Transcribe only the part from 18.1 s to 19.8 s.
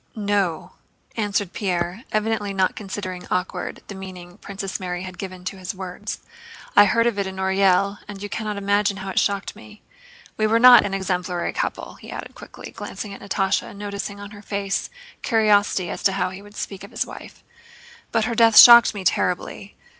"but her death shocked me terribly.